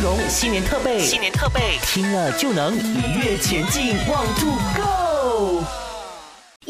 [0.00, 4.99] 容新年特备，新年特备，听了就能一跃前进，Want to go。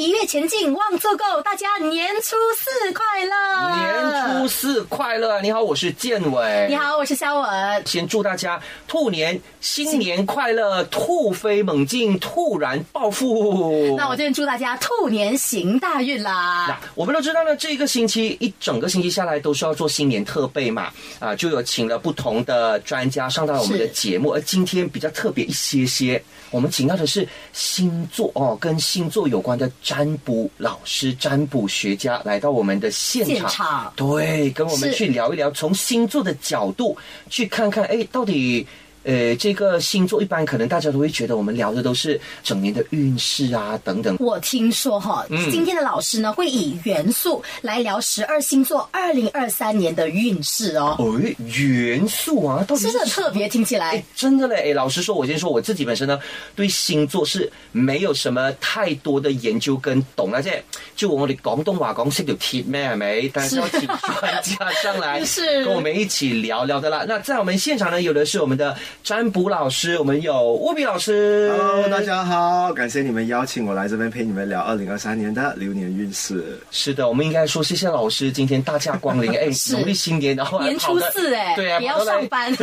[0.00, 3.76] 一跃前进，望做够，大家年初四快乐！
[3.76, 5.42] 年初四快乐！
[5.42, 6.66] 你好，我是建伟。
[6.70, 7.82] 你好，我是肖文。
[7.84, 8.58] 先祝大家
[8.88, 13.94] 兔年新年快乐，突飞猛进，突然暴富。
[13.94, 16.64] 那我就祝大家兔年行大运啦！
[16.66, 29.70] 那我们都知道呢，这个星期一整个星期下来都是要做新年特备嘛，啊，就有请了不同的专家上到我们的节目，而今天比较特别一些些，我们请到的是星座哦，跟星座有关的。
[29.90, 36.96] 占卜老师、占卜学家来到我们的现场，对，跟我们去聊一聊，从星座的角度
[37.28, 38.64] 去看看，哎，到底。
[39.02, 44.16] 呃，这个星座一般可能大家都会觉得我们聊的都是整年的运势啊等等。
[44.20, 50.96] 我听说哈，今天的老师呢会以元素来聊十二星座二零二三年的运势哦。
[51.22, 54.70] 哎，元素啊，到底是特别听起来真的嘞。
[54.70, 56.18] 哎，老实说，我先说我自己本身呢，
[56.54, 60.42] 对星座是没有什么太多的研究跟懂啊。
[60.42, 60.62] 这
[61.00, 62.86] 就我们广东话讲，是条铁咩？
[62.90, 63.30] 係咪？
[63.32, 67.06] 但是要请专家上来 是跟我们一起聊聊的啦。
[67.08, 68.76] 那在我们现场呢，有的是我们的。
[69.02, 71.50] 占卜老师，我们有乌比老师。
[71.56, 76.60] Hello，大家好，感谢你们邀请我来这边陪你们聊二零二三年的流年运势。
[76.70, 82.54] 是的，我们应该说谢谢老师今天大驾光临， 哎，农历新年，然后年初四，哎，对啊，也要上班，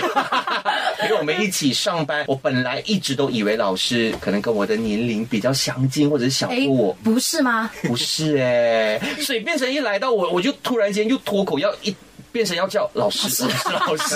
[1.02, 2.23] 陪我们一起上班。
[2.27, 7.69] 我本来一直都以为老师可能跟我的年龄比较相近，或者是小过我，不是吗？
[7.81, 11.95] 不是哎，所以变成一来到我，我就突然间又脱口要一。
[12.30, 14.16] 变成要叫老师，老师，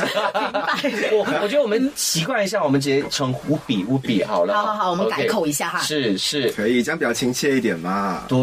[1.11, 4.53] 我我觉得我们习惯一下，我们直接称呼比乌比好了。
[4.53, 5.79] 好好好，我们改口一下哈。
[5.79, 8.25] 是是，可以这样比较亲切一点嘛？
[8.27, 8.37] 对，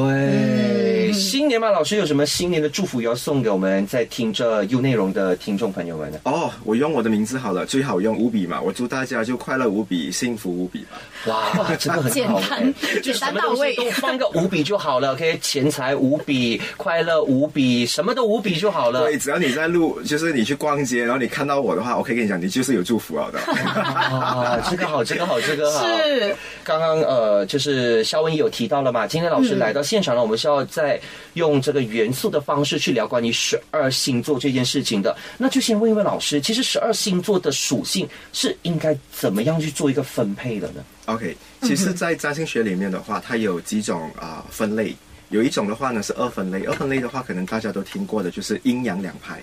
[1.13, 6.19] 新年嘛，老师有什么新年的祝福要送给我们在听着有内容的听众朋友们呢？
[6.25, 8.61] 哦，我用我的名字好了，最好用无比嘛。
[8.61, 10.99] 我祝大家就快乐无比，幸福无比吧。
[11.27, 15.13] 哇，真的很简单，就什么东西都放个无比就好了。
[15.13, 19.05] OK，钱财无比，快乐无比，什么都无比就好了。
[19.05, 19.69] 对，只要你在。
[19.69, 23.39] 路就是你去逛街，然后你看到我的话，我可以跟你讲，你就是有祝福了的。
[23.39, 25.85] 啊，这个好，这个好，这个好。
[25.85, 30.98] 是刚刚呃，就是肖文也有提到了嘛，今天老师来到现场了，我们是要在
[31.35, 35.17] 用这个元素的方式去聊关于十二星座这件事情的。
[35.37, 44.95] 那就先问一问老师，其实十二星座的属性是应该怎么样去做一个分配的呢？OK，其实，在占星学里面的话，它有几种啊分类，
[45.31, 49.41] 有一种的话呢是二分类，二分类的话可能大家都听过的，就是阴阳两派。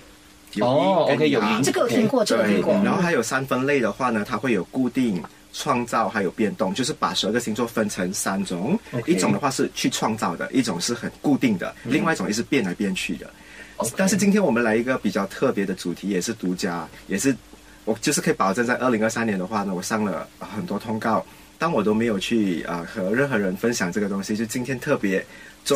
[0.61, 2.73] 哦，OK，有这个有听过，这个听过。
[2.75, 5.21] 然后还有三分类的话呢，它会有固定、
[5.57, 8.77] 创造，还有变动，就是把十二个星座分成三种。
[9.05, 13.29] 一种的话是去创造的，一种是很固定的，另外一种也是变来变去的。
[13.95, 17.33] 但是今天我们来一个比较特别的主题，也是独家，也是
[17.85, 21.25] 我就是可以保证在二零二三年的话呢，我上了很多通告，
[21.57, 25.25] 但我都没有去啊和任何人分享这个东西，就今天特别。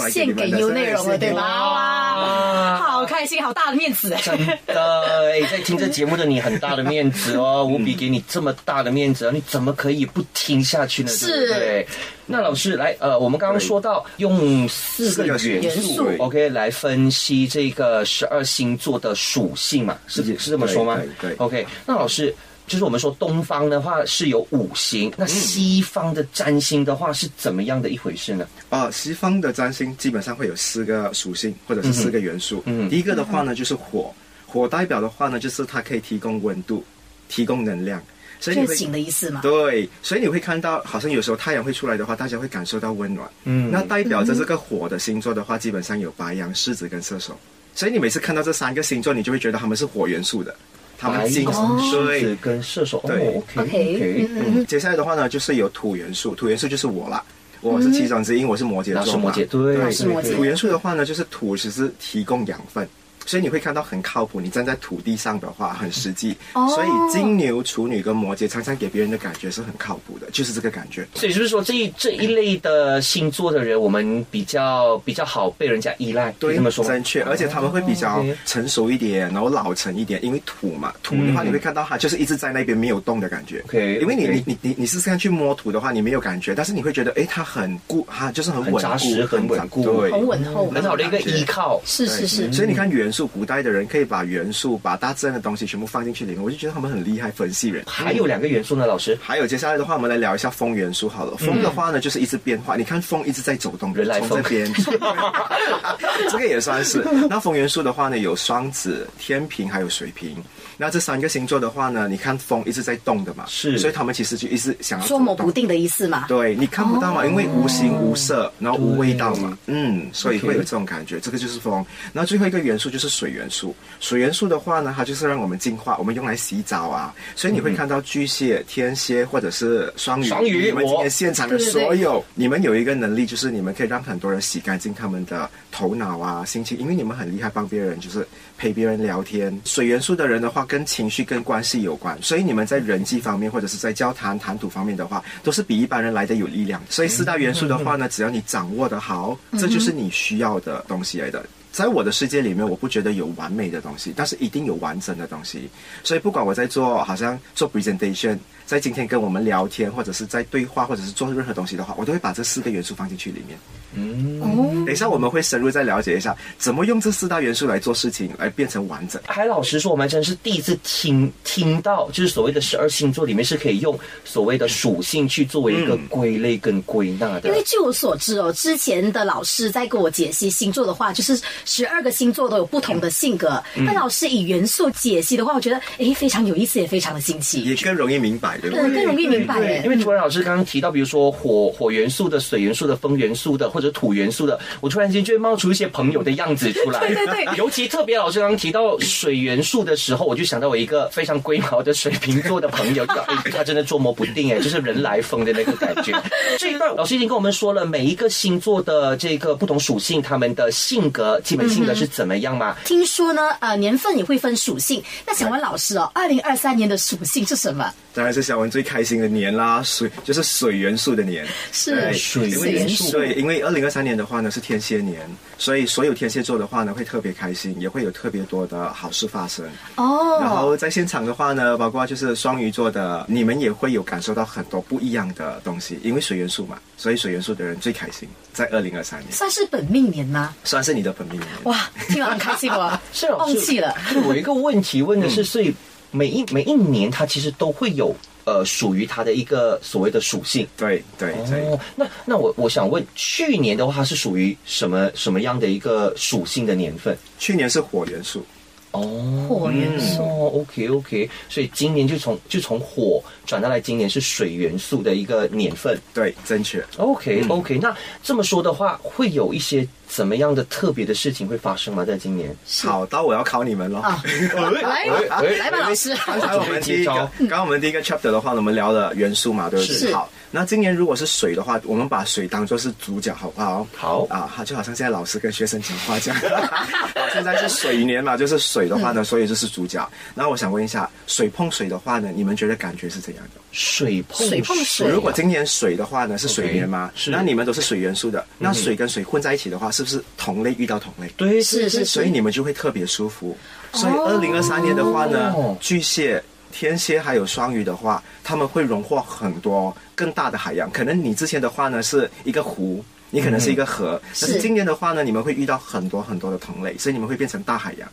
[0.10, 1.42] 献给优内容了，对吗？
[1.42, 4.16] 哇，好开心，好大的面子！
[4.22, 11.10] 真的， 哎，在听这节目的你，很大的面子哦，无比给你这么大的面子，你怎么可以不听下去呢？
[11.10, 11.88] 是，对。
[12.26, 15.38] 那老师来，呃，我们刚刚说到用四个元
[15.82, 19.98] 素，OK，来分析这个十二星座的属性嘛？
[20.08, 21.00] 是是这么说吗？
[21.20, 21.66] 对，OK。
[21.86, 22.36] 那老师。
[22.70, 28.48] 就是我们说东方的话是有五行，那西方的占星的话是怎么样的一回事呢？
[28.70, 32.62] 啊，西方的占星基本上会有四个属性或者是四个元素。
[32.68, 34.14] 嗯，第一个的话呢就是火，
[34.46, 36.84] 火代表的话呢就是它可以提供温度、
[37.28, 38.00] 提供能量，
[38.40, 39.42] 所以热情的意思吗？
[39.42, 43.28] 对，所以你会看到好像有时候太阳会出来的话，大家会感受到温暖。
[43.46, 47.36] 嗯，那代表着这个火的星座的话，基本上有白羊、狮子跟射手，
[47.74, 50.56] 所以你每次看到这三个星座，你就会觉得他们是火元素的。
[51.00, 51.48] 他们金
[51.90, 53.02] 水跟射手。
[53.08, 57.24] 对，OK，嗯，接下来的话呢，就是有土元素，土元素就是我啦，
[57.62, 62.88] 我是七长之一，我是摩羯座嘛，对，土元素的话呢，就是土只是提供养分。
[63.30, 66.36] 所以你会看到很靠谱，你站在土地上的话很实际。
[66.54, 71.08] 哦所以金牛、处女跟摩羯常常给别人的感觉是很靠谱的，就是这个感觉。
[71.14, 76.32] 所以就是说这一这一类的星座的人，我们比较比较好被人家依赖。
[76.40, 77.22] 对，这么说正确。
[77.22, 83.62] 而且他们会比较成熟一点，然后老成一点，因为土嘛，土的话你会看到它就是一直在那边没有动的感觉。
[83.66, 91.80] OK，因为你你你你你试试看去摸土的话，你没有感觉，但是你会觉得哎，它很固，它就是很稳扎实、很稳固，对，很稳厚，很好的一个依靠。
[91.86, 92.52] 是是是。
[92.54, 93.00] 所以你看元。
[93.00, 97.84] 元素，古代的人可以把元素、把大自然的东西全部放进去里面，我就觉得他们很厉害，分析人。
[97.86, 99.18] 还有两个元素呢，老师。
[99.22, 101.36] 还有接下来的话，我们来聊一下风元素好了。
[101.36, 102.78] 风的话呢，就是一直变化。
[102.78, 104.72] 你看风一直在走动，人来从这边，
[106.32, 107.06] 这个也算是。
[107.30, 110.38] 那风元素的话呢，有双子、天平还有水瓶。
[110.82, 116.26] 那这三个星座的话呢，你看风一直在动的嘛，是所以他们其实就一直想要捉摸不定的意思嘛。
[116.30, 121.20] 对你看不到嘛，因为无形无色，然后无味道嘛，嗯，所以会有这种感觉。
[121.20, 121.86] 这个就是风。
[122.14, 123.76] 然后最后一个元素就是水元素。
[124.00, 127.14] 水元素的话呢，它就是让我们净化，我们用来洗澡啊。
[127.36, 138.26] 所以你会看到巨蟹、天蝎或者是双鱼，双鱼你们今天现场的对对对所有，你们有一个能力，就是你们可以让很多人洗干净他们的头脑啊、心情，因为你们很厉害，帮别人就是
[138.60, 139.58] 陪别人聊天。
[139.64, 146.82] 水元素的人的话，跟情绪跟关系有关，所以你们在人际方面或者是在交谈谈吐方面的话，都是比一般人来的有力量。
[146.90, 151.44] 所以四大元素的话呢，只要你掌握的好，这就是你需要的东西来的。
[151.72, 155.70] 在我的世界里面，我不觉得有完美的东西，但是一定有完整的东西。
[156.04, 163.58] 所以不管我在做，好像做 presentation，在今天跟我们聊天，或者是在对话，或者是做任何东西的话，我都会把这四个元素放进去里面。
[163.94, 169.20] 嗯，等一下我们会深入再了解一下，怎么用这四大元素来做事情，来变成完整。
[169.26, 177.56] 还老实说，我们真是第一次听听到，就是所谓的十二星座里面是可以用所谓的属性去作为一个归类跟归纳的因。
[177.56, 183.62] 为据我所知哦，之前的老师在给我解析星座的话，就是十二个星座都有不同的性格。
[183.76, 188.96] 嗯那老师以元素解析的话，我觉得诶非常有意思，也非常的新奇，也更容易明白，对不对，对？
[188.98, 189.90] 更容易明白对，因。
[189.90, 197.00] 为突然老师刚刚提到，比如说火火元素的、水元素的、风元素的，或者土元素的，我突然间就会冒出一些朋友的样子出来。
[197.08, 203.06] 对对对 尤其特别老师刚刚提到水元素的时候，我就想到我一个非常龟毛的水瓶座的朋友，
[203.52, 206.14] 他真的捉摸不定哎， 就是人来疯的那个感觉。
[206.58, 212.76] 这一段老师已经跟我们说了每一个星座的这个不同属性，他们的性格基本性格是怎么样嘛？
[212.86, 215.04] 听说呢，呃，年份也会分属性。
[215.26, 217.92] 那小文老师哦，二零二三年的属性是什么？
[218.14, 225.20] 当然是小文最开心的年啦，水就是水元素的年，是水元素对，因为二零二三年的话呢是天蝎年，
[225.58, 229.66] 所以所有天蝎座的话呢会特别开心，也会有特别多的好事发生。
[229.96, 240.54] 哦然哦，后在现场的话呢，包括就是双鱼座的，你们也会有感受到很多不一样的东西，因为水元素嘛，所以水元素的人最开心，在二零二三年算是本命年吗？
[240.64, 241.39] 算是你的本命年。
[241.64, 243.94] 哇，听了很开心哦， 是老师忘记了。
[244.26, 245.74] 我有一个问题问的是， 所以
[246.12, 248.16] 每一每一年它其实都会有
[248.46, 250.68] 呃属于它的一个所谓的属性。
[250.76, 251.62] 对对对。
[251.70, 257.16] 哦，那那我我想问，去年的话它是属于什么什么样的一个属性的年份？
[257.38, 258.44] 去年是火元素，
[258.92, 266.00] 哦，火元素哦，OK OK，所以今年就从就从火转到来，今年是水元素的一个年份。
[266.12, 266.84] 对，正确。
[266.98, 272.04] OK OK，、那这么说的话，会有一些怎么样的特别的事情会发生吗？
[272.04, 272.54] 在今年？
[272.82, 274.00] 好，到我要考你们了。
[274.00, 276.16] 啊， 来吧来吧，老师。
[276.26, 280.12] 刚才我们第一个，刚刚我们第一个 chapter 的话呢，我们聊了元素嘛，对不对？
[280.12, 283.88] 好，那今年如果是水的话，我们把水当做是主角，好不好？
[283.96, 286.42] 好啊，就好像现在老师跟学生讲话这样。
[287.32, 290.10] 现在是水年嘛，就是水的话呢，所以就是主角。
[290.34, 293.62] 那我想问一下，水碰水的话呢，你们觉得感觉是怎样的？
[293.72, 301.32] 水碰水碰水如果今年水的话呢是水年嘛 OK，是那你们都是水元素的，那水跟水混在一起的话，是不是同类遇到同类？
[301.38, 303.56] 对是是所以你们就会特别舒服。
[303.94, 310.90] 所以二零二三年的话呢，哦巨蟹、天蝎还有双鱼的话，他们会荣获很多更大的海洋。
[310.92, 313.04] 可能你之前的话呢是一个湖。
[313.32, 318.10] 你可能是一个河，但是是今年的话呢，你们会遇到很多很多的同类，所以你们会变成大海洋。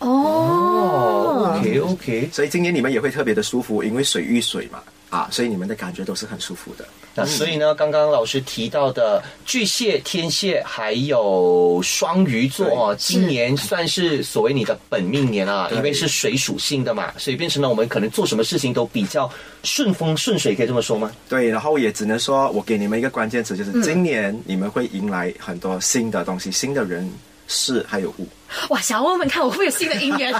[0.00, 4.82] 哦哦，，OK OK，所以今年你们也会特别的舒服，因为水遇水嘛，
[5.16, 6.84] 啊，所以你们的感觉都是很舒服的。
[7.14, 19.30] 那所以呢，刚刚老师提到的巨蟹、天蝎还有双鱼座哦，今年算是所谓你的本命年啊，因为是水属性的嘛，所以变成了我们可能做什么事情都比较
[19.62, 21.10] 顺风顺水，可以这么说吗？
[21.26, 27.10] 对，然后也只能说，我给你们一个关键词，就是今年你们会迎来很多新的东西、新的人
[27.46, 28.28] 事还有物。
[28.68, 30.32] 哇，想要问问看，我会不会有新的姻缘？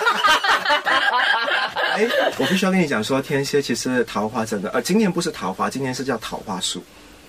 [1.95, 2.09] 哎，
[2.39, 6.83] 我必须要跟你讲说，天蝎其实桃花真的，呃，今年不是桃花，今年是叫桃花树，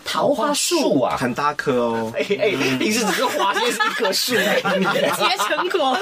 [0.05, 2.13] 桃花树啊，很大棵哦。
[2.15, 4.61] 哎哎，平时只是花，今天是一棵树哎，
[5.17, 5.97] 结成果。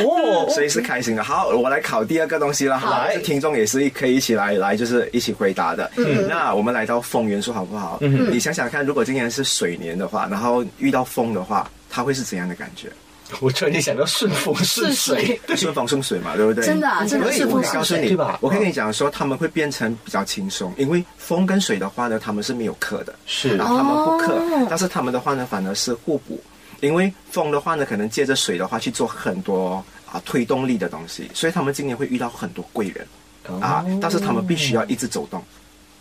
[0.00, 1.22] 哦，所以是开心的。
[1.24, 2.78] 好，我来考第二个东西了。
[2.78, 5.90] 好这听众也是可以一起来来，就是一起回答的。
[5.96, 7.98] 嗯，那我们来到风元素好不好？
[8.00, 12.92] 嗯，你想想看，如果今年是水年的话，然后遇到风的话，它会是怎样的感觉？
[13.40, 16.66] 我突然间想到顺风顺水，顺风顺水嘛，对不对？
[16.66, 18.38] 真的啊真的所以顺风我告诉你，顺水对吧？
[18.42, 23.56] 我可以跟你讲说，他们会变成比较轻松，因为风跟水的话呢，他们是没有克的，是。
[23.56, 24.66] 啊，他们不克，哦。
[24.68, 26.38] 但是他们的话呢，反而是互补。
[26.80, 35.42] 因为风的话呢，可能借着水的话去做很多啊推动力的东西，所以他们今年会遇到很多贵人啊，但是他们必须要一直走动。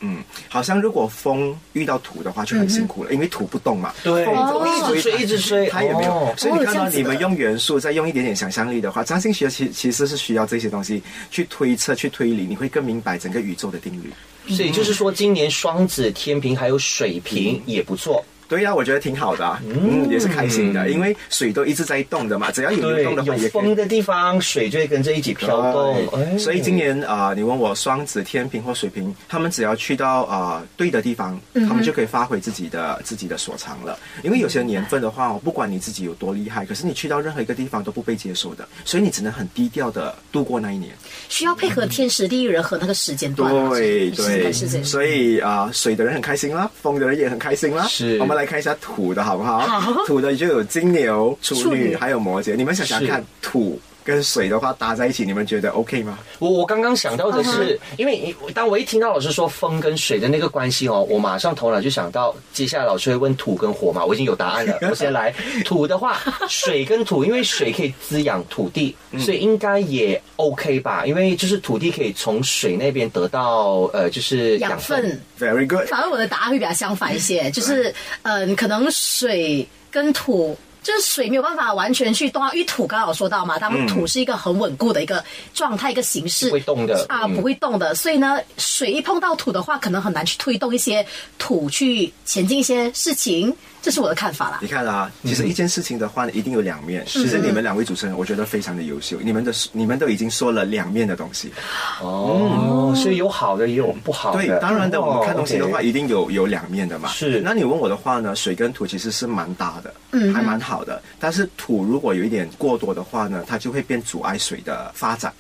[0.05, 3.91] 嗯，好像如果风遇到土的话就很辛苦了，因为土不动嘛。
[4.03, 6.11] 对，风一直吹一直吹，它也没有。
[6.11, 14.11] 哦所以你看到你们用元素，再用一点点想象力的话，占星学其其实是需要这些东西去推测、去推理，你会更明白整个宇宙的定律。
[14.53, 18.23] 所以就是说，今年双子、天平还有水瓶也不错。
[18.47, 25.95] 对呀、我觉得挺好的、啊，嗯，也是开心的，因为水都一直在动的嘛，只要有流动的，话，有也风的地方，水就会跟着一起飘动。
[26.13, 33.97] 哎所以今年啊、呃你问我双子、天平或水瓶，他们只要去到啊、呃对的地方，他们就可以发挥自己的自己的所长了。
[34.23, 40.93] 因为有些年份的话，不管你自己有多厉害，可是你去到任何一个地方都不被接受的，所以你只能很低调的度过那一年。
[41.29, 43.69] 需要配合天时地利人和那个时间段啊。
[43.69, 44.85] 对对，是这样。
[44.85, 47.85] 所以啊、水的人很开心啦，风的人也很开心啦。
[47.87, 49.59] 是我们来看一下土的好不好？
[49.59, 52.55] 好土的就有金牛、处女还有摩羯。
[52.55, 56.19] 你们想想看，土跟水的话搭在一起，你们觉得 OK 吗？
[56.37, 64.77] 我我刚刚想到的嗯是，因为你当我一听到老师说风跟水的那个关系哦，我马上头脑就想到，接下来老师会问土跟火嘛，我已经有答案了。
[64.87, 65.33] 我先来
[65.65, 71.03] 土的话，水跟土，因为水可以滋养土地，嗯所以应该也 OK 吧？
[71.07, 75.19] 因为就是土地可以从水那边得到呃，就是养分。
[75.39, 75.87] Very good。
[75.87, 80.55] 反而我的答案会比较相反一些，就是嗯，可能水跟土。
[80.85, 87.35] 就是水没有办法完全去动啊，因为土刚刚有说到嘛，当土是一个很稳固的一个状态、一个形式，不会动的啊，嗯。
[87.35, 87.95] 不会动的。
[87.95, 91.03] 所以呢，水一碰到土的话，可能很难去推动一些
[91.39, 93.51] 土去前进一些事情，
[93.85, 94.67] 这是我的看法啦你。
[94.67, 97.03] 看啊，其实一件事情的话呢，一定有两面。
[97.05, 101.53] 其实你们两位主持人，我觉得非常的优秀，你们的你们都已经说了两面的东西。
[102.01, 104.41] 哦，所以有好的也有不好的。
[104.41, 107.09] 对，当然的，哦我们看东西的话，一定有有两面的嘛。
[107.09, 110.99] 是那你问我的话呢，水跟土其实是蛮搭的，嗯，还蛮好的。
[111.19, 115.31] 但是土如果有一点过多的话呢，它就会变阻碍水的发展。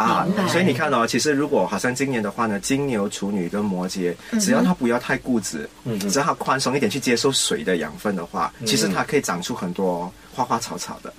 [0.00, 5.68] 啊，所以你看哦，其实如果好像今年的话呢，金牛、处女跟摩羯，嗯只要他不要太固执，
[6.08, 11.12] 只要他宽松一点去接受水的养分的话，其实它可以长出很多花花草草的。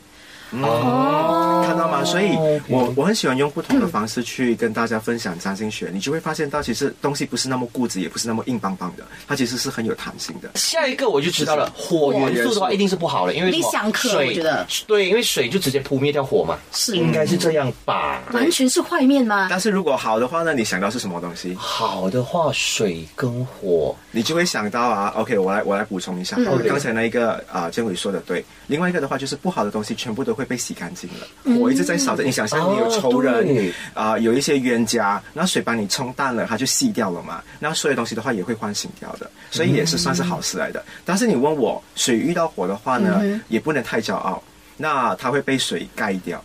[0.51, 2.03] 哦，看到吗？
[2.03, 10.51] 所以哦我我很喜欢用不同的方式去跟大家分享占星学，你就会发现到其实东西不是那么固执，也不是那么硬邦邦的，它其实是很有弹性的。
[10.55, 13.63] 下一个我就知道了，火元素的话一定是不好的，因为什么？
[13.63, 14.65] 理想可水我觉得。
[14.87, 16.97] 对，因为水就直接扑灭掉火嘛，是。
[16.97, 18.21] 应该是这样吧？
[18.33, 19.47] 完全是坏面吗？
[19.49, 21.55] 但是如果好的话呢，你想到是什么东西？
[21.55, 26.67] 好的话，水跟火，你就会想到啊，OK，我来我来补充一下，嗯。
[26.67, 28.43] 刚才那一个啊，建伟说的对。
[28.67, 32.23] 另外一个的话就是不好的东西全部都会被洗干净了，火一直在烧着。
[32.23, 37.43] 你想象你有仇哦人对啊、有一些冤家，那水把你冲淡了，它就细掉了嘛。
[37.59, 40.83] 然后所有东西的话也会唤醒掉的，所以也是算是好事来的。
[41.05, 44.41] 但是你问我，水遇到火的话呢，也不能太骄傲，
[44.77, 46.43] 那它会被水盖掉。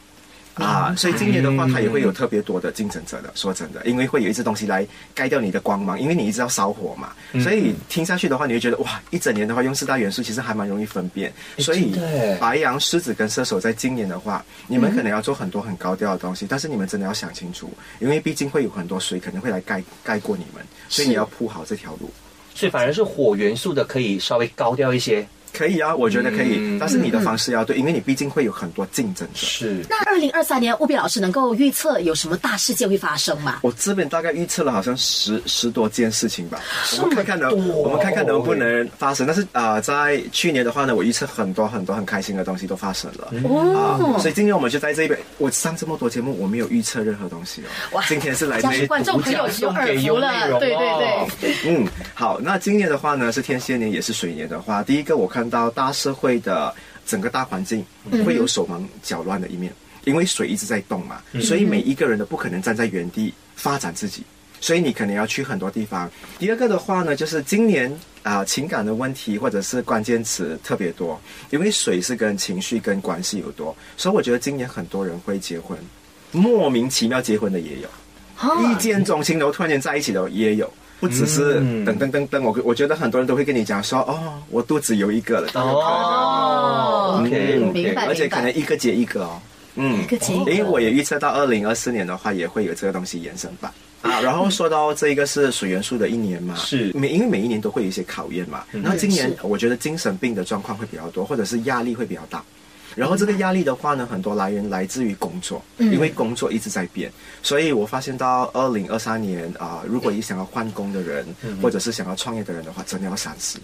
[0.56, 3.30] 啊，所以今年的话，它也会有特别多的竞争者的。
[3.34, 7.12] 说真的，因为会有一只东西来盖掉你的光芒，因为你一直要烧火嘛。
[7.42, 11.30] 所以听下去的话，你会觉得哇，一整年的话用四大元素其实还蛮容易分辨。
[11.58, 11.94] 所以
[12.40, 17.70] 白羊、狮子跟射手在今年的话，你们可能要做很多很高调的东西，但是你们真的要想清楚，
[18.00, 22.10] 因为毕竟会有很多水可能会来盖盖过你们，所以你要铺好这条路。
[22.54, 25.26] 所以反而是火元素的可以稍微高调一些。
[25.56, 29.46] 可以啊，我觉得可以，嗯但是你的方式要对，因为你毕竟会有很多竞争者。
[29.46, 33.60] 是，那二零二三年，务必老师能够预测有什么大事件会发生吗？
[33.62, 36.60] 我这边大概预测了好像十十多件事情吧，
[37.00, 39.26] 我们看看能这么多我们看看能不能发生。
[39.26, 43.26] 但是啊、呃在去年的话呢，我预测很多很多很开心的东西都发生了。
[43.74, 45.18] 啊，哦，所以今天我们就在这边。
[45.38, 47.68] 我上这么多节目，我没有预测任何东西哦。
[47.92, 51.54] 哇今天是来家是这一观众朋友有耳福了，对对哦对。
[51.66, 56.74] 嗯，好，那今年的话呢是天蝎年，也是水年的话，第一个我看到大社会的
[57.06, 57.84] 整个大环境
[58.24, 59.72] 会有手忙脚乱的一面，
[60.04, 64.22] 因为水一直在动嘛，所以每一个人都不可能站在原地发展自己。
[64.58, 66.10] 所以你可能要去很多地方。
[66.38, 75.78] 第二个的话呢，就是今年啊、情感的问题或者是关键词特别多，因为水是跟情绪跟关系有多，所以我觉得今年很多人会结婚，
[76.32, 77.88] 莫名其妙结婚的也有。
[78.62, 82.44] 一见钟情，然后突然间在一起的也有，不只是嗯等等等等。
[82.44, 89.40] 我我觉得很多人都会跟你讲说，哦，我肚子有一个了，哦，OK 明 OK，白而且可能一个接一个哦。
[89.76, 93.74] 嗯，一个接一个因为我也预测到二零二四年的话，也会有这个东西延伸吧。
[94.02, 98.64] 啊，然后说到这一个是水元素的一年嘛，是每因为每一年都会有一些考验嘛。
[98.70, 102.42] 那今年我觉得精神病的状况会比较多，或者是压力会比较大。
[102.96, 107.12] 然后这个压力的话呢，很多来源来自于工作，因为工作一直在变，
[107.42, 111.24] 所以我发现到二零二三年啊、如果你想要换工的人，
[111.62, 113.58] 或者是想要创业的人的话，真的要三思，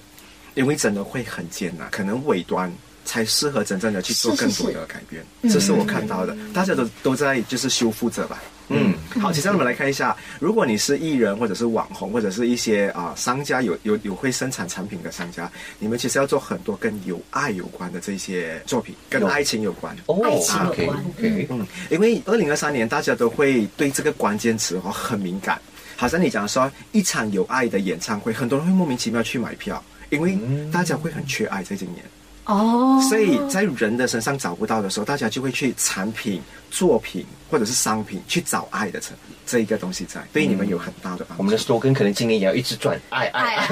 [0.54, 2.70] 因为真的会很艰难，可能尾端
[3.06, 5.24] 才适合真正的去做更多的改变。
[5.50, 8.42] 这是我看到的，大家都都在就是修复着吧。
[8.72, 19.96] 嗯，好，接下来我们来看一下，如果你是艺人或者是网红或者是一些啊、商家有有有会生产产品的商家，你们其实要做很多跟有爱有关的这些作品，跟有爱情有关。
[20.06, 25.60] 哦爱情有 OK 关 OK，嗯，因为二零二三年大家都会对这个关键词哦很敏感，
[25.96, 30.38] 好像你讲说一场有爱的演唱会，很多人会莫名其妙去买票，因为
[30.72, 32.04] 大家会很缺爱在今年，
[32.46, 36.40] 哦，所以在人的身上找不到的时候，大家就会去产品、
[36.72, 39.14] 作品或者是商品去找爱的成
[39.44, 41.42] 这一个东西在，对你们有很大的帮助。
[41.42, 43.66] 我们的 slogan 可能今年也要一直转爱爱爱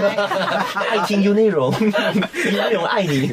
[1.01, 3.33] 爱情有内容，有内容爱你。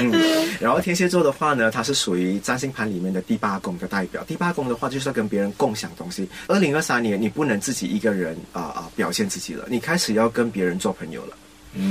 [0.00, 0.12] 嗯，
[0.60, 4.22] 然后天蝎座的话呢，它是属于占星盘里面的第八宫的代表。
[4.24, 6.28] 第八宫的话，就是要跟别人共享东西。
[6.46, 11.36] 二零二三年，你不能自己一个人啊啊、表现自己了，你开始要跟别人做朋友了。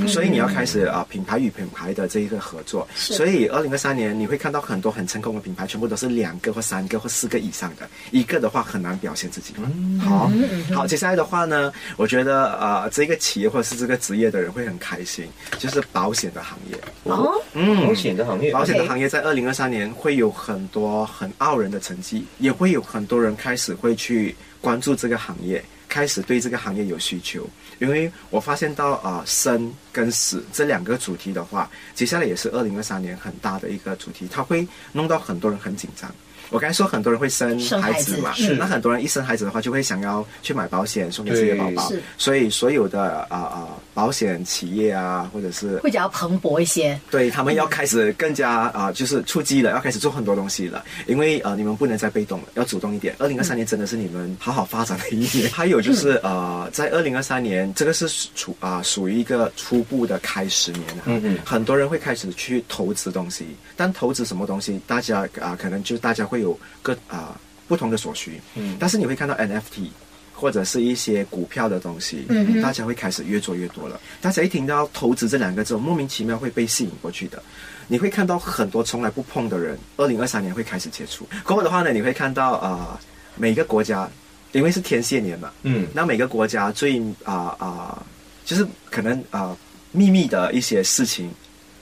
[0.06, 2.86] 所以你要开始啊、品牌与品牌的这一个合作。
[2.94, 9.54] 所以二零二三年你会看到很多很成功的品牌，全部都是两个或三个或四个以上的，一个的话很难表现自己。
[10.00, 10.30] 好，
[10.74, 15.26] 好，接下来的话呢，我觉得呃，这个企业或者是这个职业的人会很开心，
[15.58, 16.76] 就是保险的行业。
[17.04, 27.46] 哦，嗯，保险的行业，保险的行业在二零二三年会有很多很傲人的成绩，也会有很多人开始会去关注这个行业，开始对这个行业有需求。
[27.80, 36.14] 因为我发现到啊、生跟死这两个主题的话，接下来也是二零二三年很大的一个主题，它会弄到很多人很紧张。
[36.50, 46.98] 我刚才说很多人会生生孩子嘛，是那很多人一生孩子的话，就会想要去买保险送给自己的宝宝是，所以所有的啊啊、保险企业啊，或者是会比较蓬勃一些。
[47.10, 50.84] 对他们要开始更加啊、就是出击了，要开始做很多东西了。
[51.06, 53.14] 因为呃，你们不能再被动了，要主动一点。
[53.18, 55.50] 二零二三年真的是你们好好发展的一年。
[55.50, 61.02] 还有就是呃，在二零二三年，这个是属啊、属于一个初步的开始年啊。
[61.06, 68.40] 嗯嗯很多人会开始去投资东西，但投资什么东西，大家啊、可能就大家会有各啊、不同的所需。
[68.56, 69.88] 嗯但是你会看到 NFT。
[70.32, 74.00] 或者是一些股票的东西，嗯大家会开始越做越多了。
[74.22, 77.42] 大家一听到投资这两个字，莫名其妙会被吸引过去的。
[77.88, 81.28] 你会看到很多从来不碰的人，二零二三年会开始接触。
[81.44, 83.00] 过后的话呢，你会看到啊、呃
[83.36, 84.08] 每个国家，
[84.52, 88.02] 因为是天蝎年嘛，嗯那每个国家最啊啊、
[88.46, 89.54] 就是可能啊、
[89.92, 91.30] 秘密的一些事情，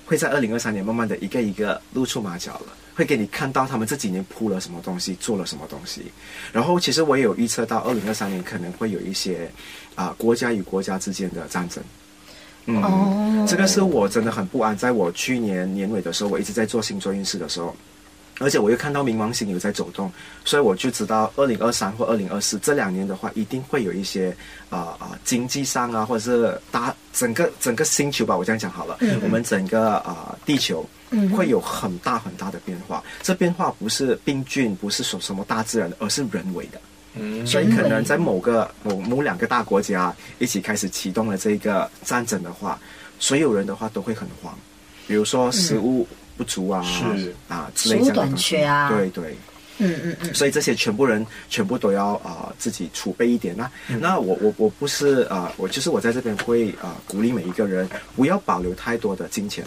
[0.05, 2.73] 会在二零二三年慢慢的一个一个露出马脚了。
[2.99, 6.03] 会给你看到他们这几年铺了什么东西，做了什么东西。
[6.53, 9.49] 然后，其实我也有预测到，二零二三年可能会有一些
[9.95, 11.81] 啊、国家与国家之间的战争。
[12.67, 14.77] 嗯，哦这个是我真的很不安。
[14.77, 17.73] 在我去年年尾的时候，我一直在做星座运势的时候，
[18.38, 20.11] 而且我又看到冥王星有在走动，
[20.44, 24.37] 所以我就知道二零二三或二零二四这两年的话，一定会有一些
[24.70, 30.87] 啊啊、经济上啊，或者是大整个整个星球吧，我这样讲好了，我们整个啊、地球。
[31.35, 36.79] 会有很大很大的变化，这变化不是病菌，不是说什么大自然的，而是人为的。
[37.14, 37.46] 嗯。
[37.46, 42.79] 所以可能在某个某某两个大国家一起开始启动了这个战争的话，
[43.18, 44.55] 所有人的话都会很慌，
[45.07, 46.07] 比如说食物
[46.38, 49.37] 不足啊，是啊之类这样的食物短东西缺啊对对。
[49.81, 53.70] 嗯嗯嗯，所以这些全部人全部都要啊、呃自己储备一点那、
[54.01, 59.64] 那我我我不是啊、呃我就是我在这边会啊、呃鼓励每一个人不要保留太多的金钱。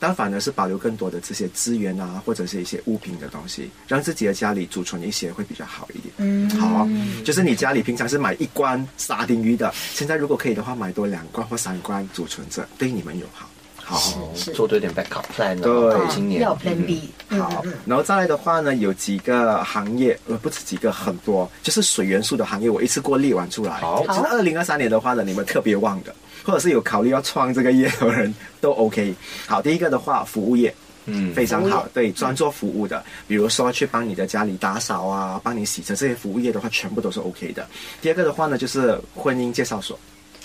[0.00, 6.12] 但反而是保留更多的这些资源啊，或者是一些物品的东西，让自己的家里储存一些会比较好一点。
[6.18, 6.86] 嗯好，
[7.24, 13.48] 就是你家里平常是买一罐沙丁鱼的，现在如果可以的话，买多两罐或三罐储存着，对你们有好。
[13.84, 14.00] 好，
[14.34, 16.00] 是做多一点 backup plan 对了。
[16.10, 23.72] 今年要有 Plan B，嗯好然后再来的话呢，有几个行业，呃，不止几个，很多，就是水元素的行业，我一次过列完出来。
[23.80, 29.14] 好其实二零二三年的话呢，你们特别旺的，或者是有考虑要创这个业的人都 OK。
[29.46, 30.74] 好，第一个的话，服务业。
[31.06, 37.68] 嗯非常好对，专做服务的，比如说去帮你的家里打扫啊，帮你洗车这些服务业的话，全部都是 OK 的。
[38.00, 39.98] 第二个的话呢，就是婚姻介绍所，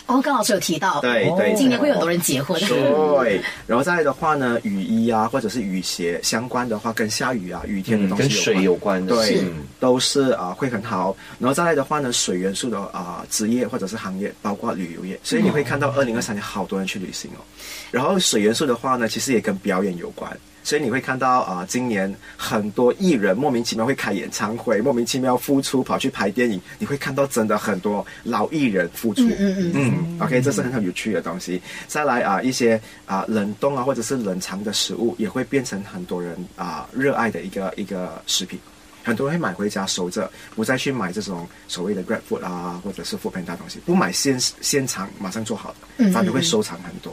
[0.10, 11.16] 哦，刚老师有提到，对对，今年会有很多人结婚，对，然后再来的话呢，雨衣啊，或者是雨鞋相关的话，跟下雨啊、雨天的嗯，东西跟水有关的，对是，都是啊、会很好。
[11.38, 17.46] 然后再来的话呢，水元素的啊、职业或者是行业，包括旅游业，所以你会看到二零二三年好多人去旅行哦。
[17.92, 20.36] 然后水元素的话呢，其实也跟表演有关。
[20.70, 29.24] 所以你会看到啊、今年很多艺人莫名其妙会开演唱会，莫名其妙复出跑去拍电影，你会看到真的很多老艺人复出。
[29.30, 31.60] 嗯嗯嗯嗯，OK，这是很很有趣的东西。
[31.88, 38.60] 再来啊，一些啊冷冻啊或者是冷藏的食物，也会变成很多人啊热爱的一个一个食品。
[39.10, 47.12] 很多人会买回家收着，不再去买这种所谓的 Grab Food 啊，或者是 Food Panda 东西，不买现现场马上做好的，嗯反而会收藏很多。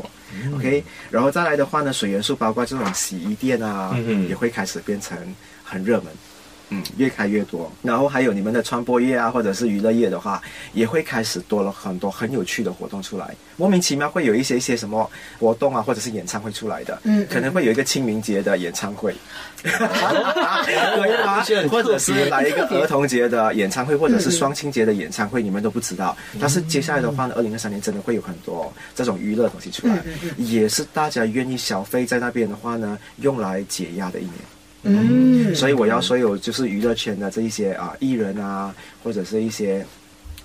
[0.54, 3.96] OK，然后再来的话呢，水元素包括这种洗衣店啊，
[4.28, 5.16] 也会开始变成
[5.64, 6.12] 很热门。
[6.70, 13.34] 嗯，越开越多，然后还有你们的传播业啊，或者是娱乐业的话，也会开始多了很多很有趣的活动出来。
[13.56, 19.14] 莫名其妙会有一些一些什么活动啊，或者是演唱会出来的，嗯可能会有一个清明节的演唱会，
[19.62, 21.68] 对吗一些很？
[21.68, 26.16] 特别或者是来一个儿童节的演唱会，或者是双亲节的演唱会，你们都不知道。
[26.40, 30.02] 但是接下来的话呢，二零二三年真的会有很多这种娱乐东西出来，
[30.36, 34.34] 也是大家愿意消费在那边的话呢，用来解压的一年。
[34.86, 39.84] 嗯，所以我要所有就是娱乐圈的这一些啊艺人啊，或者是一些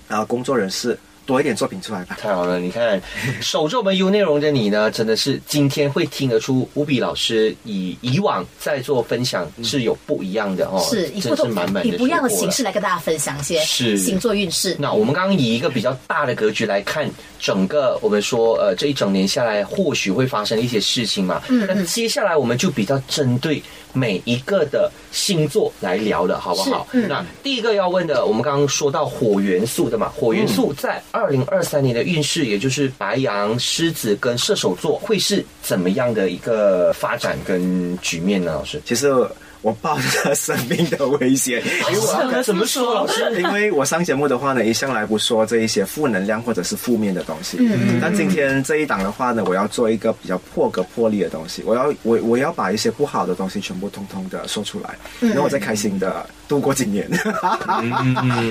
[0.08, 2.16] 啊工作人士，多一点作品出来吧。
[2.20, 3.00] 太好了，你看，
[3.40, 14.76] 守着我们 U 内容的你呢，真的是今天会听得出吴比老师以以往在做分享是有不一样的哦，是以真不同是满满以不一样的形式来跟大家分享一些是星座运势。
[14.78, 17.08] 那我们刚刚以一个比较大的格局来看
[17.38, 21.42] 整个，我们说呃这一整年下来，或许会发生一些事情嘛。
[21.48, 26.86] 嗯那接下来我们就比较针对每一个的星座来聊了，好不好？
[26.92, 38.52] 嗯那第一个要问的，我们刚刚说到火元素的嘛，火元素在二零二三年的运势，也就是白羊、狮子跟射手座，会是怎么样的一个发展跟局面呢？
[38.52, 38.80] 老师？
[38.84, 39.14] 其实
[39.60, 43.40] 我抱着生命的危险，因为我要怎么说， 老师？
[43.40, 47.58] 因为我上节目的话呢，一向来不说这一些负能量或者是负面的东西。
[47.60, 57.08] 嗯但今天这一档的话呢，我要做一个比较破格破例的东西，我要我我要把一些不好的东西全部通通的说出来，然后我再开心的度过今年。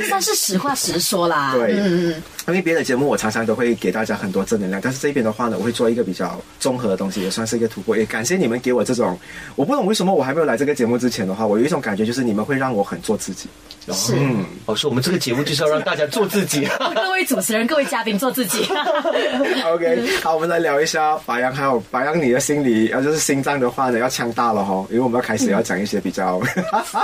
[0.07, 1.53] 算是实话实说啦。
[1.53, 7.95] 对嗯嗯因为别的节目我常常都会给大家很多正能量，但是这边的话呢，我会做一个比较综合的东西，也算是一个突破。
[7.95, 9.17] 也感谢你们给我这种，
[9.55, 13.47] 我不懂为什么我还没有来这个节目之前的话，我有一种感觉就是你们会让我很做自己。
[13.93, 14.15] 是。
[14.15, 16.67] 嗯，老师，我们这个节目就是要让大家做自己。
[16.95, 18.67] 各位主持人、各位嘉宾，做自己。
[19.65, 26.41] OK，好，我们来聊一下白羊，还有白羊，你的心理，啊，就是心脏的话呢，要强大了哈，因为我们要开始要讲一些比较。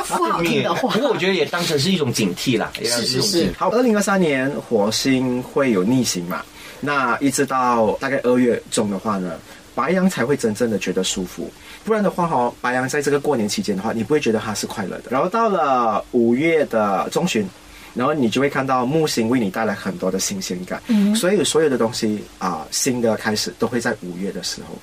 [0.07, 3.53] 不好听的话不，过我觉得也当成是一种警惕啦， 也当成是是。
[3.57, 6.41] 好，二零二三年火星会有逆行嘛？
[6.79, 9.39] 那一直到大概二月中的话呢，
[9.73, 11.51] 白羊才会真正的觉得舒服。
[11.83, 15.03] 不然的话哈、白羊在这个过年期间的话，你不会觉得它是快乐的。
[15.09, 17.47] 然后到了五月的中旬，
[17.93, 20.81] 然后你就会看到木星为你带来很多的新鲜感。
[20.87, 24.75] 嗯，所以所有的东西啊、新的开始都会在五月的时候。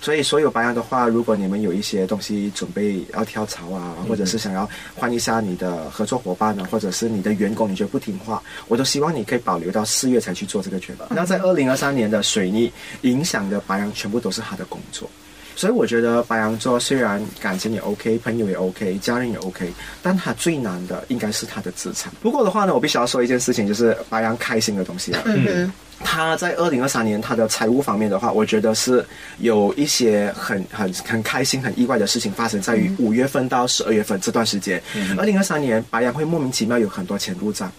[0.00, 11.06] 所以，所有白羊的话，如果你们有一些东西准备要跳槽啊，或者是想要换一下你的合作伙伴呢，或者是你的员工，你觉得不听话，我都希望你可以保留到四月才去做这个决定。
[11.10, 15.08] 那在二零二三年的水逆影响的白羊，全部都是他的工作。
[15.60, 19.70] 所以我觉得白羊座虽然感情也 OK，朋友也 OK，家人也 OK，
[20.02, 22.10] 但他最难的应该是他的资产。
[22.22, 25.20] 不过的话呢，我必须要说一件事情，就是白羊开心的东西啊。
[25.26, 29.04] 嗯哼，他在二零二三年他的财务方面的话，我觉得是
[29.40, 34.82] 有一些很很很开心、很意外的事情发生在于五月份到十二月份这段时间。
[35.18, 37.70] 二零二三年白羊会莫名其妙有很多钱入账。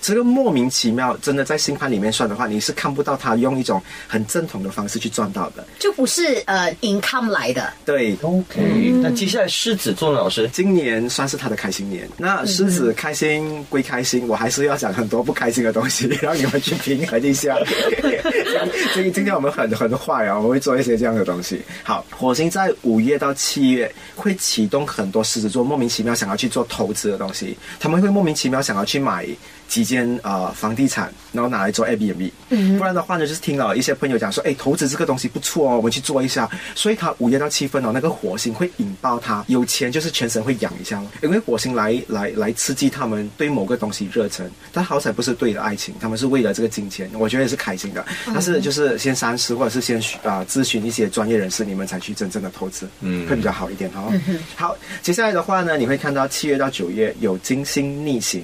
[0.00, 5.66] 这个莫名其妙，真的在星盘里面算的话，你是看不到他用一种很正统的方式去赚到的。
[5.78, 7.72] 就不是呃 income 来的。
[7.84, 10.48] 对，OK，那接下来狮子座呢，老师？
[10.52, 12.08] 今年算是他的开心年。
[12.16, 17.56] 那狮子开心归开心，我还是要讲很多不开心的东西，让你们去平衡一下。
[18.94, 21.60] 今今天我们很很坏啊，我们会做一些这样的东西。
[21.82, 29.26] 好，火星在五月到七月会启动很多狮子座莫名其妙想要去做投资的东西，他们会莫名其妙想要去买
[29.70, 32.30] 几间呃房地产，然后拿来做 Airbnb。
[32.76, 36.50] 不然的话呢，就是听了一些朋友讲说，哎，投资这个东西不错哦，我们去做一下。
[36.74, 44.50] 所以他五月到七分哦，那个火星会引爆他有钱，就是全身会痒一下咯，因为火星来来来刺激他们对某个东西热忱。
[44.72, 48.04] 但好彩不是对的爱情，他们是为了这个金钱，我觉得也是开心的。
[48.26, 54.20] 但是就是先三思，或者是先啊、咨询一些专业人士，你们才去真正的投资，嗯，会比较好一点哈、哦。
[54.56, 58.42] 好，接下来的话呢，你会看到七月到九月有金星逆行。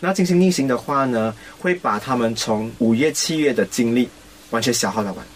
[0.00, 4.08] 那金星逆行的话呢，会把他们从五月、七月的精力
[4.50, 5.26] 完全消耗到完。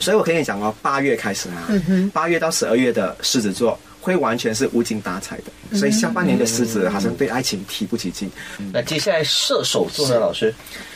[0.00, 1.68] 所以我跟你讲哦，八月开始啊，
[2.12, 8.28] 八、月到十二月的狮子座会完全是无精打采的，所以下半年的狮子好像对爱情提不起劲。
[8.72, 10.52] 那接下来射手座呢，老师？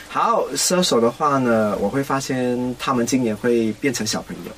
[0.09, 4.51] 好，射手的话呢，我会发现他们今年会变成小朋友。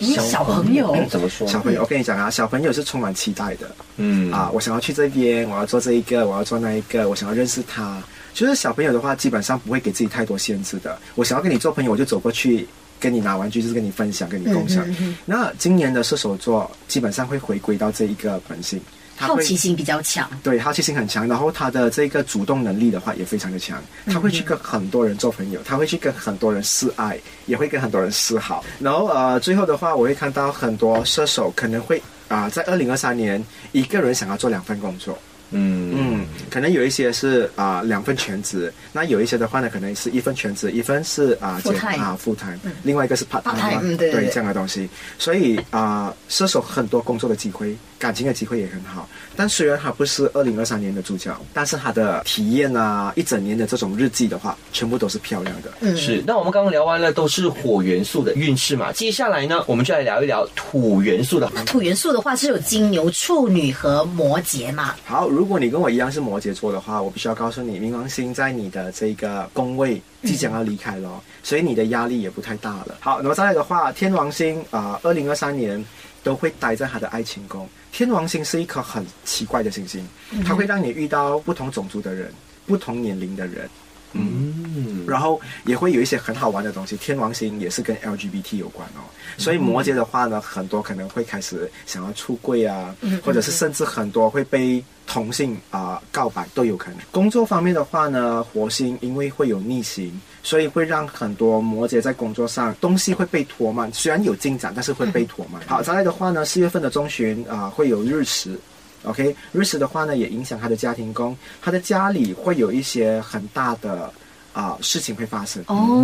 [0.00, 1.46] 咦，小朋友，怎么说？
[1.46, 3.74] 小朋友，我跟你讲啊，小朋友是充满期待的。
[3.96, 8.02] 嗯啊，我想要去这边，我要做这一个，我要做那一个，我想要认识他。
[8.32, 10.98] 就是小朋友的话，基本上不会给自己太多限制的。
[11.14, 12.66] 我想要跟你做朋友，我就走过去
[12.98, 14.84] 跟你拿玩具，就是跟你分享，跟你共享。
[15.24, 18.80] 那今年的射手座基本上会回归到这一个本性，
[19.16, 20.28] 好奇心比较强。
[20.42, 28.64] 对，好奇心很强，然后他的这个主动能力的话也非常的强，他会去跟很多人做朋友，他会去跟很多人示爱，也会跟很多人示好。
[28.80, 35.16] 然后呃，最后的话，我会看到很多射手可能会啊、在二零二三年一个人想要做两份工作。
[35.54, 43.42] 嗯嗯，可能有一些是啊、两份全职，那有一些的话呢，可能是一份全职，一份是啊 time 啊 full time，、另外一个是 part
[43.80, 44.88] 嗯对这样的东西。
[45.18, 49.08] 所以啊、射手很多工作的机会，感情的机会也很好。
[49.36, 55.72] 但虽然他不是二零二三年的主角，但是他的体验啊，一整年的这种日记的话，全部都是漂亮的。
[55.80, 61.50] 嗯，是，那我们刚刚聊完了都是火元素的运势嘛，接下来呢，我们就来聊一聊土元素的。
[61.66, 64.94] 土元素的话是有金牛、处女和摩羯嘛。
[65.04, 72.96] 好，如果你跟我一样是摩羯座的话，我必须要告诉你，冥王星在你的这个宫位即将要离开了，所以你的压力也不太大了。
[73.00, 75.84] 好，那么再来的话，天王星啊，二零二三年
[76.22, 77.68] 都会待在他的爱情宫。
[77.92, 80.06] 天王星是一颗很奇怪的行星，
[80.44, 82.32] 它会让你遇到不同种族的人、
[82.66, 83.68] 不同年龄的人。
[84.14, 86.96] 嗯，然后也会有一些很好玩的东西。
[86.96, 89.02] 天王星也是跟 LGBT 有关哦，
[89.36, 96.98] 所以摩羯的话呢，很多可能会开始想要出柜啊，或者是甚至很多会被同性啊、告白都有可能。
[97.10, 105.60] 工作方面的话呢，火星因为会有逆行，所以会让很多摩羯在工作上东西会被拖慢，虽然有进展，但是会被拖慢。
[105.66, 108.58] 好，再来的话呢，四月份的中旬啊、会有日食。
[109.04, 114.12] OK，瑞士的话呢，也影响他的家庭宫，他的家里会有一些很大的
[114.54, 115.62] 啊、事情会发生。
[115.66, 116.02] 哦，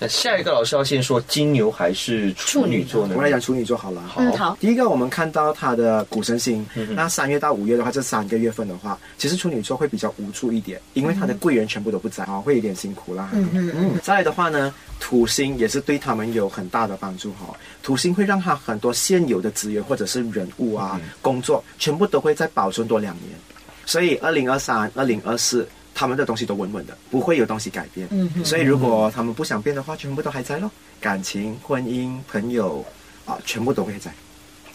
[0.00, 3.22] 那下一个老师要先说金牛还是处女座呢我？
[3.22, 4.02] 来讲处女座好了。
[4.08, 13.28] 好嗯，好，第一个，我们看到他的谷神星，那三月到五月的话，这三个月份的话，其实处女座会比较无助一点，因为他的贵人全部都不在啊，会有点辛苦啦。
[13.34, 17.54] 嗯嗯嗯，再来的话呢，土星也是对他们有很大的帮助哈。
[17.82, 23.38] 土星会让他很多现有的资源或者是人物啊、工作，全部都会再保存多两年。
[23.84, 25.66] 所以二零二三、二零二四，
[25.98, 28.08] 他们的东西都稳稳的，不会有东西改变。
[28.44, 32.84] 所以如果他们不想变的话，全部都还在咯，感情、婚姻、朋友
[33.24, 34.12] 啊，全部都会在。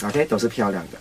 [0.06, 0.98] OK，都是漂亮的。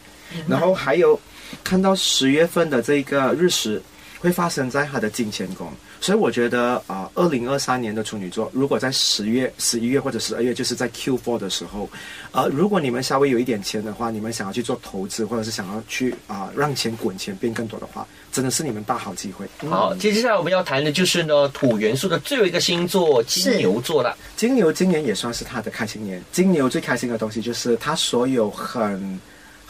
[0.46, 1.18] 然后还有
[1.64, 3.82] 看到十月份的这个日食
[4.20, 11.88] 会发生在他的金钱宫，所以我觉得啊，二零二三年的处女座，如果在十月、十一月或者十二月，就是在 Q4 的时候，
[12.32, 19.46] 呃，如果你们稍微有一点钱的话，你们想要去做投资，或者是想要去啊、让钱滚钱变更多的话，真的是你们大好机会。
[19.70, 24.18] 好，接下来我们要谈的就是呢土元素的最后一个星座金牛座了。
[24.36, 26.20] 金牛今年也算是他的开心年。
[26.32, 29.20] 金牛最开心的东西就是他所有很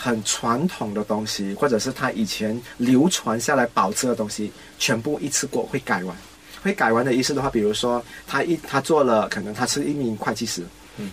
[0.03, 6.17] 很传统的东西，或者是他以前流传下来保持的东西，全部一次过会改完。
[6.61, 10.65] 会改完的意思的话，比如说他一他做了，可能他是一名会计师，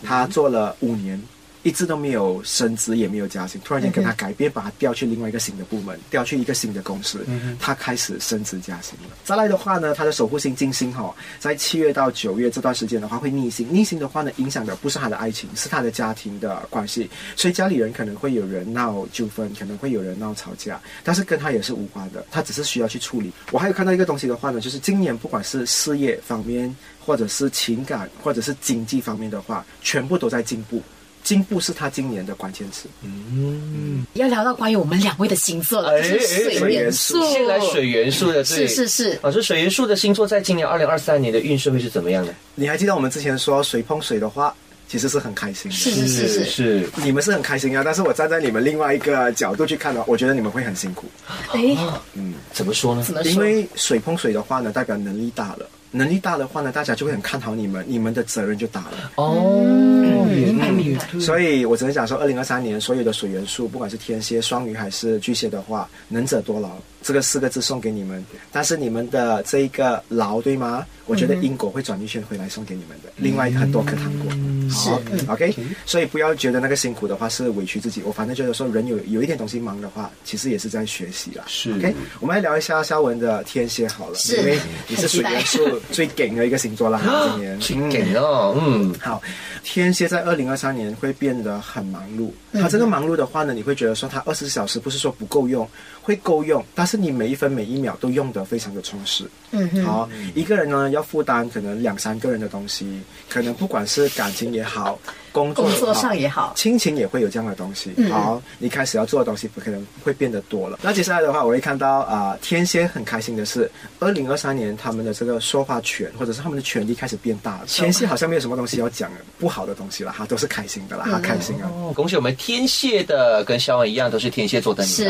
[0.04, 1.22] 他做了五年。
[1.64, 7.26] 一直都没有升职，也没有加薪，突然间跟他改变，把他调去另外一个新的部门，调去一个新的公司，
[7.60, 9.16] 他开始升职加薪了。
[9.26, 23.32] 再来的话呢，他的守护星金星哈、在七月到九月这段时间的话会逆行，逆行的话呢，影响的不是他的爱情，是他的家庭的关系，所以家里人可能会有人闹纠纷，可能会有人闹吵架，但是跟他也是无关的，他只是需要去处理。
[23.52, 26.74] 我还有看到一个东西的话呢，就是今年不管是事业方面，
[27.06, 30.82] 或者是情感，或者是经济方面的话，全部都在进步。
[31.30, 32.90] 进步是他今年的关键词。
[33.04, 37.22] 嗯要聊到关于我们两位的星座了，哎就是水元素。
[37.32, 42.34] 先来水元素的，对是是是，老师，水元素的星座在今年二零二三年的运势会是怎么样的？
[42.56, 44.56] 你还记得我们之前说水碰水的话，
[44.88, 45.78] 其实是很开心的。
[45.78, 51.06] 是是是是是，你们是很开心啊，但是我站在你们另外一个角度去看的话，我觉得你们会很辛苦。
[51.54, 51.78] 哎，
[52.16, 53.04] 嗯怎么说呢？
[53.04, 53.32] 怎么说？
[53.32, 55.70] 因为水碰水的话呢，代表能力大了。
[55.92, 59.12] 能力大的话呢，大家就会很看好你们，你们的责任就大了。
[59.16, 61.20] 哦，明白明白。
[61.20, 66.70] 所以我只能讲说，二零二三年所有的水元素，不管是天蝎、双鱼还是巨蟹的话，能者多劳
[67.02, 68.24] 这个四个字送给你们。
[68.52, 70.86] 但是你们的这一个劳，对吗？
[71.06, 73.12] 我觉得因果会转一圈回来送给你们的。
[73.16, 74.32] 另外很多颗糖果，
[74.70, 75.02] 好
[75.34, 75.56] ，OK。
[75.84, 78.04] 所以不要觉得那个辛苦的话是委屈自己。
[78.06, 81.44] 我反正觉得说，人有有一点东西忙的话，其实也是在学习啦。
[81.48, 81.96] 是 OK。
[82.20, 89.22] 我们来聊一下肖文的天蝎好了，因为你是水元素最顶的一个星座啦，今年去给哦，嗯，好，
[89.64, 92.32] 天蝎在二零二三年会变得很忙碌。
[92.54, 95.68] 他这个忙碌的话呢，你会觉得说他二十四小时不是说不够用，
[96.02, 99.26] 会够用，但是你每一分每一秒都用得非常的充实。
[99.52, 105.00] 嗯，好，一个人呢要负担可能两三个人的东西，可能不管是感情也好，
[105.32, 107.94] 工作工作上也好，亲情也会有这样的东西。
[107.98, 110.80] 嗯好，你开始要做的东西可能会变得多了。
[110.82, 117.62] 那接下来的话，我会看到啊、天蝎很开心的是，二零二三年他们的这个说话权或者是他们的权利开始变大了。
[117.68, 121.70] 天蝎好像没有什么东西要讲，不好的东西了，哈，都是开心的啦，哈开心啊。
[121.74, 125.10] 哦，恭喜我们天蝎的跟肖恩一样，都是天蝎座的你是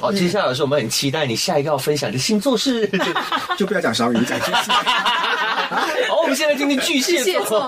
[0.00, 2.88] 好，嗯接下来是我们很期待你下一个要分享的星座是。
[3.58, 4.72] 就不要讲双鱼，讲巨蟹。
[5.68, 5.86] 好，
[6.22, 7.60] 我们现在听听巨蟹座座。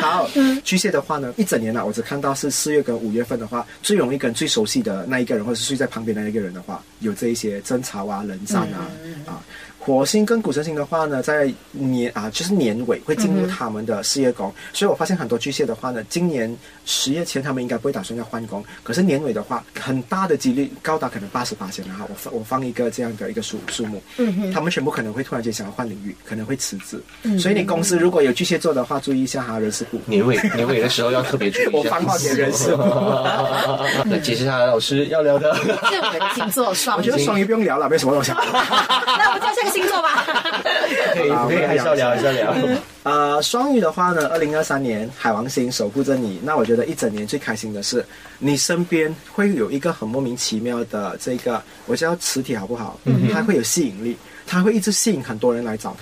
[0.00, 0.28] 好，
[0.64, 8.90] 巨蟹的话呢，一整年呢、我只看到是四月跟五月份的话，最容易跟最熟悉的那一个人，或者是睡在旁边的那一个人的话，有这一些争吵啊、冷战啊、
[9.26, 9.40] 啊。
[9.86, 27.00] 火星跟谷神星的话呢，在年啊，就是年尾会进入他们的事业宫，所以我发现很多巨蟹的话呢，今年十月前他们应该不会打算要换工，可是年尾的话，很大的几率高达可能八十八千哈，我放我放一个这样的一个数数目，嗯他们全部可能会突然间想要换领域，可能会辞职，
[27.38, 30.00] 所以你公司如果有巨蟹座的话，注意一下哈，人事部。
[30.06, 31.70] 年尾年尾的时候要特别注意一下。
[31.78, 32.82] 我放话给人事部。
[34.04, 35.54] 那接下来老师要聊的，
[35.88, 37.10] 最美的星座双我觉。
[37.10, 38.32] 得双鱼不用聊了，没什么东西。
[38.36, 40.24] 那我们跳下个星座吧。
[41.12, 42.54] 可以可以还是要聊还是要聊。
[43.02, 48.04] 呃，双鱼的话呢，二零二三年海王星守护着你，那我觉得一整年最开心的是，
[48.38, 52.98] 你身边会有一个很莫名其妙的这个，我叫磁铁好不好？
[53.04, 55.94] 嗯，它会有吸引力，它会一直吸引很多人来找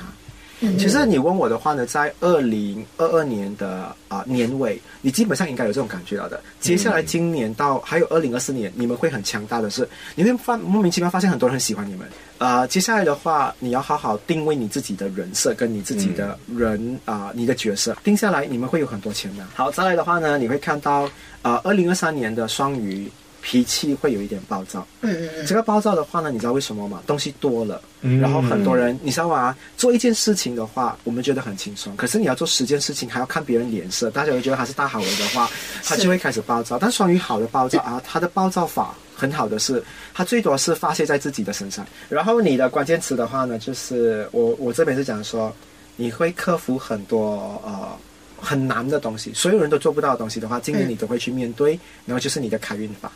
[0.72, 0.78] 它。
[0.78, 6.40] 其实你问我的话呢，在二零二二年的啊、年尾，你基本上应该有这种感觉了的。
[6.60, 12.06] 接下来今年到还有二零二四年，你们会很强大的是，你会发莫名其妙发现很多人很喜欢你们。
[12.38, 19.44] 啊，接下来的话，你要好好定位你自己的人设跟你自己的人啊、你的角色定下来，你们会有很多钱的。
[19.54, 21.08] 好，再来的话呢，你会看到
[21.42, 23.10] 啊，二零二三年的双鱼
[23.46, 24.84] 脾气会有一点暴躁。
[25.02, 27.02] 嗯嗯嗯，这个暴躁的话呢，你知道为什么吗？
[27.06, 29.54] 东西多了，嗯然后很多人，你知道吗？
[29.76, 35.48] 做一件事情的话，我们觉得很轻松，可是你要做十件事情，还要看别人脸色，大家会觉得他是大好人的话，
[35.84, 36.78] 他就会开始暴躁。
[36.78, 41.86] 但双鱼好的暴躁啊，他的暴躁法很好的是，他最多是发泄在自己的身上。
[42.08, 45.54] 然后你的关键词的话呢，就是我我这边是讲说，
[45.96, 47.88] 你会克服很多呃。
[48.36, 53.10] 很难的东西，所有人都做不到的东西的话，今年你都会去面对，然后就是你的开运法。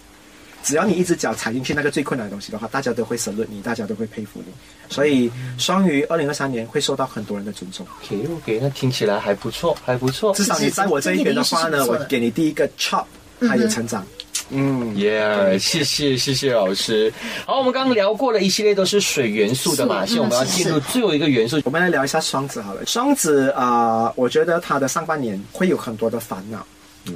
[0.63, 4.53] 只要你一只脚踩进去那个最困难的东西的话，大家都会 salute 你，大家都会佩服你。
[4.89, 7.87] 所以双鱼二零二三年会受到很多人的尊重。
[8.03, 10.35] OK OK，那听起来还不错，还不错。
[10.35, 13.05] 至少你在我这一边的话呢，我给你第一个 chop，
[13.49, 14.07] 还有成长。
[14.51, 17.13] 嗯，耶谢谢谢谢老师。
[17.45, 21.61] 好，我们刚刚聊过了一系列都是水元素的嘛，是现在我们要进入最后一个元素。
[21.65, 22.85] 我们来聊一下双子好了。
[22.87, 26.67] 双子啊、呃我觉得他的上半年会有很多的烦恼。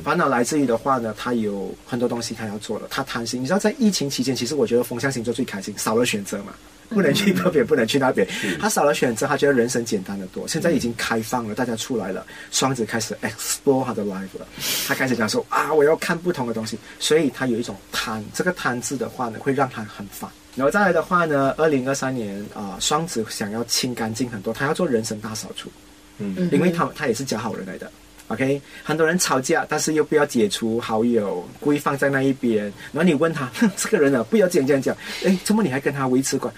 [0.02, 3.42] 烦恼来自于的话呢，他有很多东西他要做了，他贪心。
[3.42, 6.54] 你知道，在疫情期间，其实我觉得风象星座最开心，少了选择嘛，
[6.88, 8.26] 不能去这边，不能去那边。
[8.58, 10.48] 他少了选择，他觉得人生简单的多。
[10.48, 14.46] 现在已经开放了，大家出来了，双子开始 explore 他的 life 了，
[14.86, 18.24] 他开始讲说啊，我要看不同的东西，所以他有一种贪。
[18.32, 20.30] 这个贪字的话呢，会让他很烦。
[20.54, 25.70] 然后再来的话呢，二零二三年啊、双子想要清干净很多，他要做人生大扫除。
[26.18, 27.90] 嗯因为他他也是假好人来的。
[28.32, 32.64] OK，很多人吵架，但是又不要解除好友，故意放在那一边。
[32.92, 34.96] 然后你问他，哼 这个人呢，不要这样这样讲。
[35.24, 36.52] 哎，怎么你还跟他维持关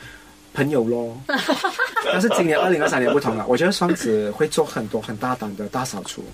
[0.53, 1.21] 朋友咯？
[2.13, 6.25] 但是今年二零二三年不同了，我觉得双子会做很多很大胆的大扫除。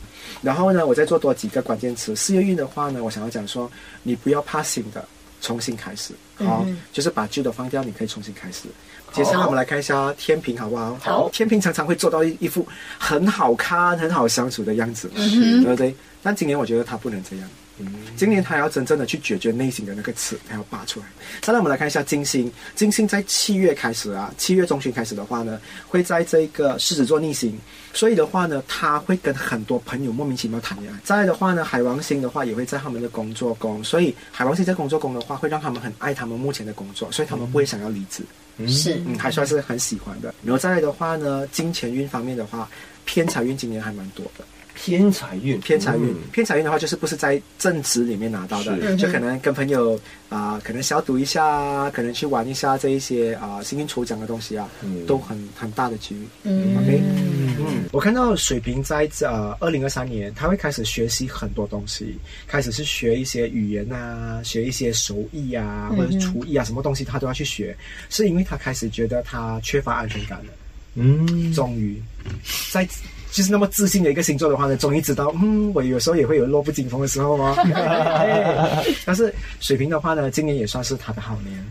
[0.43, 2.15] 然后呢，我再做多几个关键词。
[2.15, 3.71] 事业运的话呢，我想要讲说，
[4.03, 5.03] 你不要怕新的，
[5.41, 6.13] 重新开始。
[6.37, 8.69] 好，就是把旧的放掉，你可以重新开始。
[9.13, 10.97] 接下来我们来看一下天平，好不好？
[11.01, 12.67] 好天平常常会做到一一副
[12.99, 15.95] 很好看、很好相处的样子，对不对？
[16.23, 17.49] 但今年我觉得他不能这样。
[17.83, 21.07] 嗯今年他要真正的去解决内心的那个刺，他要拔出来。
[21.41, 22.53] 再来，我们来看一下金星。
[22.75, 27.59] 金星在七月开始啊，七月中旬开始的话呢，会在这个狮子座逆行，
[27.95, 31.01] 所以的话呢，他会跟很多朋友莫名其妙谈恋爱。
[31.03, 38.23] 再来的话呢，海王星的话也会在他们的工作宫，所以海王星在工作宫的话，会让他们很爱他们目前的工作，所以他们不会想要离职。
[38.67, 40.35] 是嗯，还算是很喜欢的。
[40.43, 42.69] 然后再来的话呢，金钱运方面的话，
[43.05, 44.45] 偏财运今年还蛮多的。
[44.83, 55.05] 偏财运，偏财运嗯，偏财运的话，就是不是在正职里面拿到的，就可能跟朋友啊、可能小赌一下啊，可能去玩一下这一些啊、幸运抽奖的东西啊，嗯。
[55.05, 56.27] 都很很大的机遇。
[56.45, 56.79] 嗯。
[56.79, 57.03] OK，
[57.59, 62.17] 嗯，我看到水瓶在呃二零二三年，他会开始学习很多东西，
[62.47, 67.77] 开始是学一些语言啊，学一些手艺啊，或者厨艺啊，什么东西他都要去学，
[68.09, 70.53] 是因为他开始觉得他缺乏安全感了。
[70.95, 72.03] 嗯，终于。
[72.73, 72.89] 在
[73.31, 77.55] 就是那么自信的一个星座的话呢，终于知道，嗯，我有时候也会有弱不禁风的时候哦。
[79.07, 81.65] 但是水瓶的话呢，今年也算是他的好年，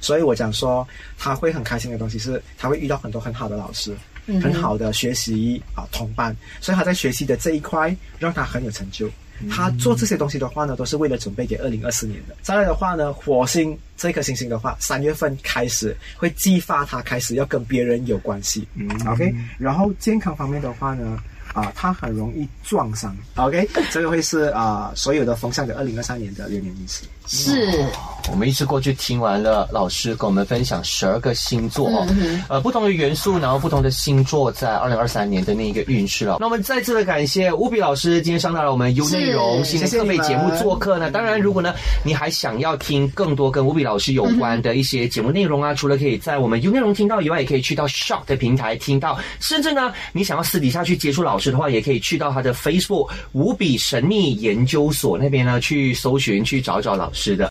[0.00, 0.86] 所以我讲说
[1.18, 3.96] 他会很开心的东西是，他会遇到很多很好的老师，
[4.42, 9.08] 很好的学习啊同伴，所以他在学习的这一块让他很有成就。
[9.50, 12.34] 他做这些东西的话呢，都是为了准备给二零二四年的。
[12.42, 18.66] 再来的话呢，火星这颗行星的话，三月份开始会激发他开始要跟别人有关系。
[18.74, 19.34] 嗯，OK。
[19.58, 21.18] 然后健康方面的话呢？
[21.52, 23.14] 啊，他很容易撞伤。
[23.34, 27.02] OK，这个会是啊，所有的风向的二零二三年的流年运势。
[27.26, 27.86] 是，
[28.30, 32.06] 我们一次过去听完了老师跟我们分享十二个星座哦，
[32.48, 36.36] 呃，不同的元素，然后不同的星座在二零二三年的那一个运势了。
[36.40, 41.10] 那我们再次的感谢乌比老师今天上到了我们优内容新的特备节目做客呢。
[41.10, 57.10] 当然，如果呢你还想要听更多跟乌比老师有关的一些节目内容啊，除了可以在我们优内容听到以外，也可以去到 Shock 的平台听到，甚至呢你想要私底下去接触老师的话，也可以去到他的 Facebook 无比神秘研究所那边呢去搜寻去找找老。
[57.22, 57.48] 是的。